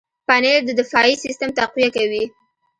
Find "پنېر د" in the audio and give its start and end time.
0.27-0.69